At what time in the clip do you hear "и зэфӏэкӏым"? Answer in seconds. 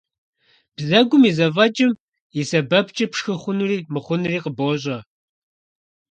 1.29-1.91